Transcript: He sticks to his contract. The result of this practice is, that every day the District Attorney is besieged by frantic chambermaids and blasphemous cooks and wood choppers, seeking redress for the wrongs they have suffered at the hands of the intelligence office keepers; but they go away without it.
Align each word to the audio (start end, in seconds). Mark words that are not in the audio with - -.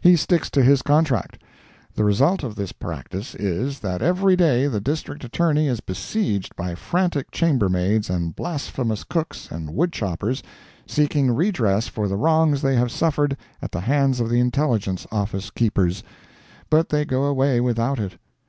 He 0.00 0.14
sticks 0.14 0.50
to 0.50 0.62
his 0.62 0.82
contract. 0.82 1.42
The 1.96 2.04
result 2.04 2.44
of 2.44 2.54
this 2.54 2.70
practice 2.70 3.34
is, 3.34 3.80
that 3.80 4.02
every 4.02 4.36
day 4.36 4.68
the 4.68 4.80
District 4.80 5.24
Attorney 5.24 5.66
is 5.66 5.80
besieged 5.80 6.54
by 6.54 6.76
frantic 6.76 7.32
chambermaids 7.32 8.08
and 8.08 8.36
blasphemous 8.36 9.02
cooks 9.02 9.50
and 9.50 9.74
wood 9.74 9.92
choppers, 9.92 10.44
seeking 10.86 11.32
redress 11.32 11.88
for 11.88 12.06
the 12.06 12.16
wrongs 12.16 12.62
they 12.62 12.76
have 12.76 12.92
suffered 12.92 13.36
at 13.60 13.72
the 13.72 13.80
hands 13.80 14.20
of 14.20 14.30
the 14.30 14.38
intelligence 14.38 15.08
office 15.10 15.50
keepers; 15.50 16.04
but 16.70 16.90
they 16.90 17.04
go 17.04 17.24
away 17.24 17.60
without 17.60 17.98
it. 17.98 18.16